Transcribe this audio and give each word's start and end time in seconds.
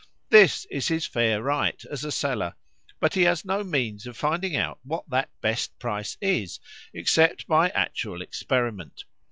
This 0.31 0.65
is 0.71 0.87
his 0.87 1.05
fair 1.05 1.43
right 1.43 1.79
as 1.91 2.03
a 2.03 2.11
seller, 2.11 2.55
but 2.99 3.13
he 3.13 3.21
has 3.25 3.45
no 3.45 3.63
means 3.63 4.07
of 4.07 4.17
finding 4.17 4.55
out 4.55 4.79
what 4.81 5.07
that 5.11 5.29
best 5.41 5.77
price 5.77 6.17
is 6.19 6.59
except 6.91 7.45
by 7.45 7.69
actual 7.69 8.23
experiment. 8.23 9.03